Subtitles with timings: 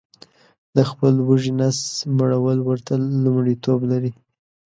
[0.75, 1.79] د خپل وږي نس
[2.17, 4.11] مړول ورته لمړیتوب لري